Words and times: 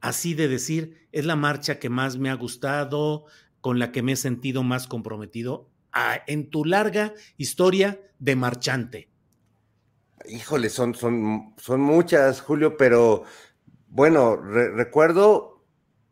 así 0.00 0.34
de 0.34 0.48
decir, 0.48 1.08
es 1.12 1.24
la 1.24 1.36
marcha 1.36 1.78
que 1.78 1.88
más 1.88 2.18
me 2.18 2.30
ha 2.30 2.34
gustado, 2.34 3.26
con 3.60 3.78
la 3.78 3.92
que 3.92 4.02
me 4.02 4.12
he 4.12 4.16
sentido 4.16 4.62
más 4.62 4.86
comprometido 4.86 5.68
en 6.26 6.50
tu 6.50 6.64
larga 6.64 7.14
historia 7.36 8.00
de 8.18 8.36
marchante? 8.36 9.08
Híjole, 10.28 10.68
son, 10.70 10.94
son, 10.94 11.54
son 11.56 11.80
muchas, 11.80 12.40
Julio, 12.40 12.76
pero 12.76 13.24
bueno, 13.88 14.36
recuerdo, 14.36 15.64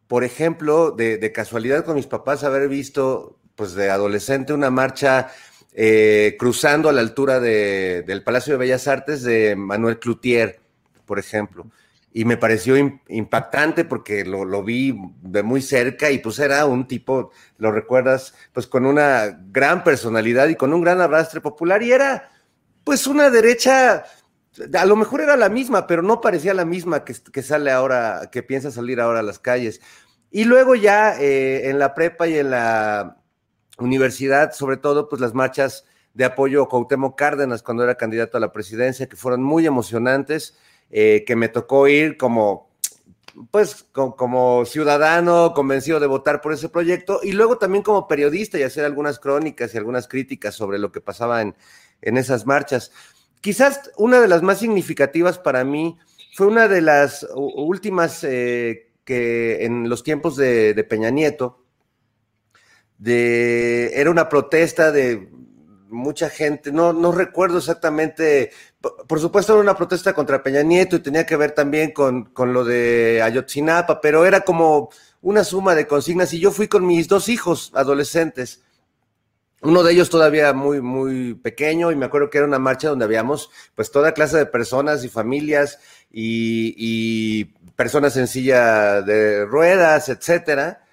por 0.06 0.24
ejemplo, 0.24 0.92
de, 0.92 1.32
casualidad 1.32 1.84
con 1.84 1.96
mis 1.96 2.06
papás 2.06 2.44
haber 2.44 2.68
visto, 2.68 3.38
pues 3.54 3.74
de 3.74 3.90
adolescente, 3.90 4.52
una 4.52 4.70
marcha 4.70 5.30
eh, 5.72 6.36
cruzando 6.38 6.88
a 6.88 6.92
la 6.92 7.00
altura 7.00 7.40
del 7.40 8.22
Palacio 8.22 8.54
de 8.54 8.58
Bellas 8.58 8.88
Artes 8.88 9.22
de 9.22 9.56
Manuel 9.56 9.98
Cloutier, 9.98 10.60
por 11.04 11.18
ejemplo 11.18 11.66
y 12.17 12.25
me 12.25 12.39
pareció 12.39 12.78
impactante 13.09 13.84
porque 13.84 14.25
lo, 14.25 14.62
vi 14.64 14.98
de 15.20 15.42
muy 15.42 15.61
cerca 15.61 16.11
y 16.11 16.19
pues 16.19 16.39
era 16.39 16.64
un 16.64 16.89
tipo, 16.89 17.31
lo 17.59 17.70
recuerdas, 17.70 18.33
pues 18.55 18.67
con 18.67 18.86
una 18.86 19.39
gran 19.50 19.84
personalidad 19.84 20.48
y 20.48 20.55
con 20.55 20.72
un 20.72 20.81
gran 20.81 21.03
arrastre 21.03 21.42
popular 21.42 21.83
y 21.83 21.92
era 21.92 22.31
pues 22.84 23.06
una 23.06 23.28
derecha, 23.28 24.06
a 24.72 24.87
lo 24.87 24.97
mejor 24.97 25.20
era 25.20 25.37
la 25.37 25.50
misma, 25.50 25.87
pero 25.87 26.00
no 26.00 26.22
parecía 26.22 26.55
la 26.55 26.64
misma 26.64 27.05
que, 27.05 27.14
que 27.31 27.42
sale 27.42 27.70
ahora, 27.70 28.31
que 28.33 28.42
piensa 28.42 28.70
salir 28.70 28.98
ahora 28.98 29.20
a 29.20 29.22
las 29.22 29.39
calles. 29.39 29.83
Y 30.31 30.44
luego 30.44 30.75
ya 30.75 31.20
eh, 31.20 31.69
en 31.69 31.78
la 31.78 31.92
prepa 31.92 32.26
y 32.28 32.38
en 32.38 32.50
la 32.50 33.19
universidad, 33.76 34.53
sobre 34.53 34.78
todo, 34.78 35.10
pues 35.10 35.21
las 35.21 35.34
marchas 35.34 35.84
de 36.15 36.25
apoyo 36.25 36.62
a 36.62 36.69
Cuauhtémoc 36.71 37.19
Cárdenas 37.19 37.62
cuando 37.62 37.84
era 37.84 37.97
candidato 37.97 38.38
a 38.38 38.41
la 38.41 38.55
presidencia, 38.55 39.06
que 39.06 39.16
fueron 39.16 39.43
muy 39.43 39.66
emocionantes 39.66 40.56
eh, 40.91 41.24
que 41.26 41.36
me 41.36 41.48
tocó 41.48 41.88
ir 41.88 42.16
como, 42.16 42.70
pues, 43.50 43.86
como, 43.92 44.64
ciudadano 44.64 45.52
convencido 45.54 46.00
de 46.00 46.06
votar 46.06 46.41
por 46.41 46.52
ese 46.52 46.69
proyecto 46.69 47.20
y 47.22 47.32
luego 47.32 47.58
también 47.58 47.82
como 47.82 48.06
periodista 48.08 48.58
y 48.58 48.62
hacer 48.62 48.84
algunas 48.84 49.19
crónicas 49.19 49.75
y 49.75 49.78
algunas 49.78 50.08
críticas 50.08 50.54
sobre 50.54 50.78
lo 50.78 50.92
que 50.92 51.00
pasaba 51.00 51.42
en, 51.42 51.54
esas 52.00 52.46
marchas. 52.46 52.92
Quizás 53.41 53.91
una 53.96 54.20
de 54.20 54.28
las 54.28 54.42
más 54.42 54.58
significativas 54.58 55.38
para 55.38 55.64
mí 55.64 55.98
fue 56.34 56.46
una 56.46 56.69
de 56.69 56.82
las 56.82 57.26
últimas 57.34 58.22
eh, 58.25 58.92
que 59.04 59.64
en 59.64 59.88
los 59.88 60.02
tiempos 60.02 60.36
de, 60.36 60.75
de 60.75 60.84
Peña 60.84 61.10
Nieto, 61.10 61.64
de, 62.98 63.92
era 63.94 64.10
una 64.10 64.28
protesta 64.28 64.92
de 64.92 65.28
mucha 65.88 66.30
gente, 66.30 66.72
no, 66.72 66.92
no 66.92 67.12
recuerdo 67.12 67.58
exactamente, 67.58 68.50
por, 68.80 69.20
supuesto 69.20 69.52
era 69.52 69.62
una 69.62 69.76
protesta 69.76 70.12
contra 70.12 70.42
Peña 70.42 70.62
Nieto 70.62 70.97
y 70.97 71.00
tenía 71.00 71.26
que 71.26 71.36
ver 71.36 71.52
también 71.52 71.92
con, 71.92 72.30
lo 72.36 72.64
de 72.64 73.22
Ayotzinapa, 73.22 74.00
pero 74.00 74.26
era 74.26 74.41
como 74.41 74.91
una 75.22 75.44
suma 75.44 75.75
de 75.75 75.86
consignas 75.86 76.32
y 76.32 76.41
yo 76.41 76.50
fui 76.50 76.69
con 76.69 76.86
mis 76.86 77.08
dos 77.08 77.28
hijos 77.28 77.72
adolescentes, 77.75 78.62
uno 79.62 79.82
de 79.82 79.92
ellos 79.92 80.10
todavía 80.10 80.52
muy, 80.52 80.80
muy 80.80 81.34
pequeño 81.34 81.91
y 81.91 81.96
me 81.96 82.06
acuerdo 82.06 82.30
que 82.30 82.38
era 82.38 82.46
una 82.46 82.58
marcha 82.58 82.88
donde 82.88 83.04
habíamos 83.04 83.50
pues 83.75 83.91
toda 83.91 84.12
clase 84.12 84.36
de 84.36 84.46
personas 84.46 85.02
y 85.02 85.08
familias 85.08 85.78
y, 86.10 86.75
y 86.76 87.44
personas 87.75 88.16
en 88.16 88.28
silla 88.28 89.02
de 89.02 89.46
ruedas, 89.46 90.08
etcétera 90.08 90.85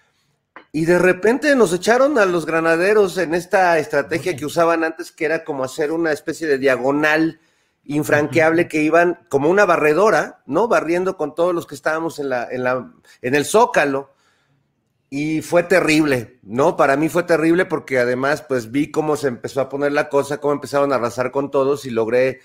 y 0.75 0.85
de 0.85 0.97
repente 0.97 1.55
nos 1.55 1.71
echaron 1.71 2.17
a 2.17 2.25
los 2.25 2.47
granaderos 2.47 3.19
en 3.19 3.35
esta 3.35 3.77
estrategia 3.77 4.35
que 4.35 4.47
usaban 4.47 4.83
antes, 4.83 5.11
que 5.11 5.25
era 5.25 5.43
como 5.43 5.63
hacer 5.63 5.91
una 5.91 6.11
especie 6.11 6.47
de 6.47 6.57
diagonal 6.57 7.39
infranqueable 7.85 8.67
que 8.67 8.81
iban 8.81 9.19
como 9.29 9.49
una 9.49 9.65
barredora, 9.65 10.41
¿no? 10.47 10.67
Barriendo 10.67 11.15
con 11.15 11.35
todos 11.35 11.53
los 11.53 11.67
que 11.67 11.75
estábamos 11.75 12.17
en, 12.17 12.29
la, 12.29 12.47
en, 12.49 12.63
la, 12.63 12.91
en 13.21 13.35
el 13.35 13.45
zócalo. 13.45 14.15
Y 15.11 15.43
fue 15.43 15.61
terrible, 15.61 16.39
¿no? 16.41 16.75
Para 16.75 16.97
mí 16.97 17.07
fue 17.07 17.21
terrible 17.21 17.65
porque 17.65 17.99
además 17.99 18.41
pues 18.41 18.71
vi 18.71 18.89
cómo 18.89 19.15
se 19.15 19.27
empezó 19.27 19.61
a 19.61 19.69
poner 19.69 19.91
la 19.91 20.09
cosa, 20.09 20.39
cómo 20.41 20.53
empezaron 20.53 20.91
a 20.91 20.95
arrasar 20.95 21.29
con 21.29 21.51
todos 21.51 21.85
y 21.85 21.91
logré 21.91 22.39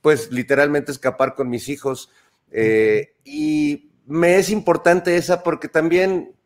pues 0.00 0.30
literalmente 0.30 0.92
escapar 0.92 1.34
con 1.34 1.50
mis 1.50 1.68
hijos. 1.68 2.10
Eh, 2.52 3.16
y 3.24 3.90
me 4.06 4.36
es 4.36 4.50
importante 4.50 5.16
esa 5.16 5.42
porque 5.42 5.66
también 5.66 6.36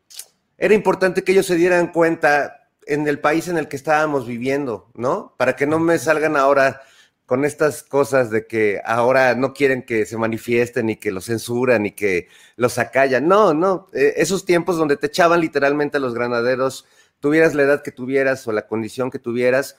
era 0.59 0.75
importante 0.75 1.23
que 1.23 1.33
ellos 1.33 1.47
se 1.47 1.57
dieran 1.57 1.93
cuenta 1.93 2.71
en 2.87 3.07
el 3.09 3.19
país 3.19 3.49
en 3.49 3.59
el 3.59 3.69
que 3.69 3.77
estábamos 3.77 4.27
viviendo, 4.27 4.91
¿no? 4.95 5.35
Para 5.37 5.57
que 5.57 5.67
no 5.67 5.79
me 5.79 5.99
salgan 5.99 6.37
ahora 6.37 6.83
con 7.27 7.45
estas 7.45 7.83
cosas 7.83 8.31
de 8.31 8.47
que 8.47 8.81
ahora 8.85 9.35
no 9.35 9.53
quieren 9.53 9.83
que 9.83 10.07
se 10.07 10.17
manifiesten 10.17 10.89
y 10.91 10.97
que 10.97 11.11
los 11.11 11.27
censuran 11.27 11.85
y 11.85 11.91
que 11.91 12.29
los 12.57 12.79
acallan. 12.79 13.27
No, 13.27 13.53
no, 13.53 13.89
eh, 13.93 14.15
esos 14.17 14.45
tiempos 14.45 14.77
donde 14.77 14.97
te 14.97 15.09
echaban 15.09 15.41
literalmente 15.41 15.97
a 15.97 16.01
los 16.01 16.15
granaderos, 16.15 16.87
tuvieras 17.19 17.55
la 17.55 17.65
edad 17.65 17.83
que 17.83 17.91
tuvieras 17.91 18.47
o 18.47 18.53
la 18.53 18.69
condición 18.69 19.11
que 19.11 19.19
tuvieras. 19.19 19.77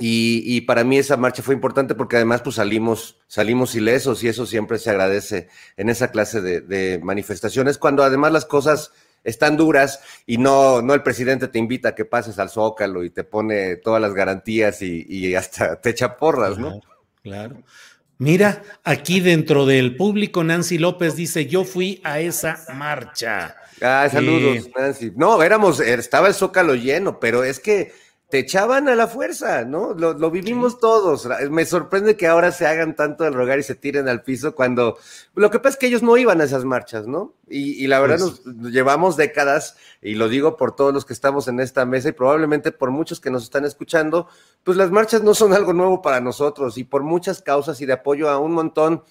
Y, 0.00 0.60
para 0.60 0.84
mí 0.84 0.96
esa 0.96 1.16
marcha 1.16 1.42
fue 1.42 1.56
importante 1.56 1.96
porque 1.96 2.14
además 2.14 2.42
pues 2.42 2.54
salimos, 2.54 3.18
salimos 3.26 3.74
ilesos 3.74 4.22
y 4.22 4.28
eso 4.28 4.46
siempre 4.46 4.78
se 4.78 4.90
agradece 4.90 5.48
en 5.76 5.88
esa 5.88 6.12
clase 6.12 6.40
de, 6.40 6.60
de 6.60 7.00
manifestaciones, 7.02 7.78
cuando 7.78 8.04
además 8.04 8.30
las 8.30 8.44
cosas 8.44 8.92
están 9.28 9.56
duras 9.56 10.00
y 10.26 10.38
no, 10.38 10.82
no 10.82 10.94
el 10.94 11.02
presidente 11.02 11.48
te 11.48 11.58
invita 11.58 11.90
a 11.90 11.94
que 11.94 12.04
pases 12.04 12.38
al 12.38 12.50
Zócalo 12.50 13.04
y 13.04 13.10
te 13.10 13.24
pone 13.24 13.76
todas 13.76 14.00
las 14.00 14.14
garantías 14.14 14.82
y, 14.82 15.34
hasta 15.34 15.76
te 15.80 15.90
echa 15.90 16.16
porras, 16.16 16.58
¿no? 16.58 16.80
Claro. 17.22 17.62
Mira, 18.20 18.62
aquí 18.82 19.20
dentro 19.20 19.64
del 19.64 19.94
público, 19.94 20.42
Nancy 20.42 20.78
López 20.78 21.14
dice: 21.14 21.46
Yo 21.46 21.64
fui 21.64 22.00
a 22.02 22.18
esa 22.18 22.64
marcha. 22.74 23.56
Ah, 23.80 24.08
saludos, 24.10 24.68
Nancy. 24.76 25.12
No, 25.14 25.40
éramos, 25.40 25.78
estaba 25.78 26.26
el 26.26 26.34
Zócalo 26.34 26.74
lleno, 26.74 27.20
pero 27.20 27.44
es 27.44 27.60
que 27.60 27.92
te 28.28 28.38
echaban 28.38 28.90
a 28.90 28.94
la 28.94 29.06
fuerza, 29.06 29.64
¿no? 29.64 29.94
Lo, 29.94 30.30
vivimos 30.30 30.78
todos. 30.78 31.26
Me 31.50 31.64
sorprende 31.64 32.14
que 32.14 32.26
ahora 32.26 32.52
se 32.52 32.66
hagan 32.66 32.94
tanto 32.94 33.26
el 33.26 33.32
rogar 33.32 33.58
y 33.58 33.62
se 33.62 33.74
tiren 33.74 34.06
al 34.06 34.22
piso 34.22 34.54
cuando 34.54 34.98
lo 35.34 35.50
que 35.50 35.58
pasa 35.58 35.70
es 35.70 35.76
que 35.78 35.86
ellos 35.86 36.02
no 36.02 36.14
iban 36.18 36.42
a 36.42 36.44
esas 36.44 36.66
marchas, 36.66 37.06
¿no? 37.06 37.32
Y, 37.48 37.86
la 37.86 38.00
verdad 38.00 38.18
pues 38.18 38.44
nos 38.44 38.70
llevamos 38.70 39.16
décadas, 39.16 39.76
y 40.02 40.14
lo 40.14 40.28
digo 40.28 40.58
por 40.58 40.76
todos 40.76 40.92
los 40.92 41.06
que 41.06 41.14
estamos 41.14 41.48
en 41.48 41.58
esta 41.60 41.86
mesa 41.86 42.10
y 42.10 42.12
probablemente 42.12 42.70
por 42.70 42.90
muchos 42.90 43.18
que 43.18 43.30
nos 43.30 43.44
están 43.44 43.64
escuchando, 43.64 44.28
pues 44.62 44.76
las 44.76 44.90
marchas 44.90 45.22
no 45.22 45.32
son 45.32 45.54
algo 45.54 45.72
nuevo 45.72 46.02
para 46.02 46.20
nosotros 46.20 46.76
y 46.76 46.84
por 46.84 47.02
muchas 47.02 47.40
causas 47.40 47.80
y 47.80 47.86
de 47.86 47.94
apoyo 47.94 48.28
a 48.28 48.38
un 48.38 48.52
montón 48.52 49.02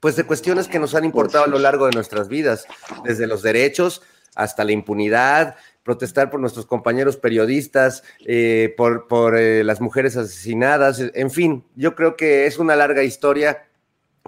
pues 0.00 0.16
de 0.16 0.24
cuestiones 0.24 0.68
que 0.68 0.78
nos 0.78 0.94
han 0.94 1.06
importado 1.06 1.44
a 1.44 1.48
lo 1.48 1.58
largo 1.58 1.86
de 1.86 1.92
nuestras 1.92 2.28
vidas, 2.28 2.66
desde 3.04 3.26
los 3.26 3.40
derechos 3.40 4.02
hasta 4.34 4.64
la 4.64 4.72
impunidad, 4.72 5.56
protestar 5.84 6.30
por 6.30 6.40
nuestros 6.40 6.66
compañeros 6.66 7.16
periodistas, 7.16 8.02
eh, 8.26 8.74
por, 8.76 9.06
por 9.06 9.36
eh, 9.36 9.62
las 9.62 9.80
mujeres 9.80 10.16
asesinadas, 10.16 11.00
en 11.00 11.30
fin, 11.30 11.64
yo 11.76 11.94
creo 11.94 12.16
que 12.16 12.46
es 12.46 12.58
una 12.58 12.74
larga 12.74 13.02
historia 13.04 13.68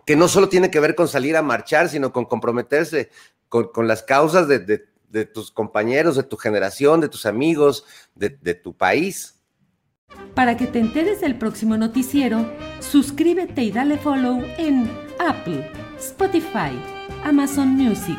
que 0.05 0.17
no 0.17 0.29
solo 0.29 0.49
tiene 0.49 0.71
que 0.71 0.81
ver 0.81 0.95
con 0.95 1.09
salir 1.09 1.37
a 1.37 1.43
marchar, 1.43 1.89
sino 1.89 2.13
con 2.13 2.27
comprometerse 2.27 3.11
con, 3.49 3.89
las 3.89 4.03
causas 4.03 4.49
de, 4.49 5.27
tus 5.27 5.51
compañeros, 5.51 6.17
de 6.17 6.23
tu 6.23 6.37
generación, 6.37 7.01
de 7.01 7.09
tus 7.09 7.27
amigos, 7.27 7.85
de, 8.15 8.31
de 8.31 8.55
tu 8.55 8.75
país. 8.75 9.35
Para 10.35 10.57
que 10.57 10.67
te 10.67 10.79
enteres 10.79 11.21
del 11.21 11.39
próximo 11.39 11.77
noticiero, 11.77 12.47
suscríbete 12.81 13.63
y 13.63 13.73
dale 13.73 13.99
follow 13.99 14.43
en 14.59 14.91
Apple, 15.19 15.71
Spotify, 15.99 16.79
Amazon 17.25 17.69
Music, 17.69 18.19